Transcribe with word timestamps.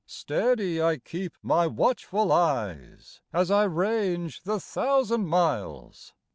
Steady 0.07 0.81
I 0.81 0.97
keep 0.97 1.37
my 1.43 1.67
watchful 1.67 2.31
eyes, 2.31 3.21
As 3.31 3.51
I 3.51 3.65
range 3.65 4.41
the 4.41 4.59
thousand 4.59 5.27
miles. 5.27 6.15